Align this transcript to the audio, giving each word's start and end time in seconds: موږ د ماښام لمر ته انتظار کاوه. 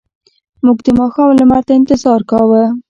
موږ 0.65 0.77
د 0.85 0.87
ماښام 0.99 1.29
لمر 1.39 1.61
ته 1.67 1.71
انتظار 1.79 2.21
کاوه. 2.29 2.63